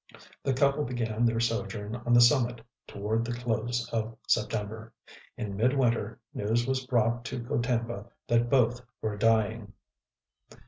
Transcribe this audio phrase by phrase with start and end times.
[0.41, 4.91] The couple began their sojourn on the summit toward the close of September.
[5.37, 9.73] In midwinter news was brought to Gotemba that both were dying.